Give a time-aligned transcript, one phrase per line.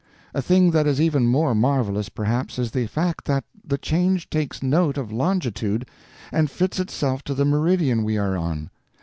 [0.33, 4.63] "A thing that is even more marvelous, perhaps, is the fact that the change takes
[4.63, 5.87] note of longitude
[6.31, 8.71] and fits itself to the meridian we are on.